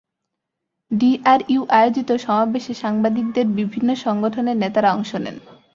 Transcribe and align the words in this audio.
DRU 0.91 1.61
আয়োজিত 1.71 2.09
সমাবেশে 2.17 2.73
সাংবাদিকদের 2.73 3.45
বিভিন্ন 3.59 3.89
সংগঠনের 4.05 4.57
নেতারা 4.57 4.89
অংশ 4.93 5.11
নেন। 5.15 5.37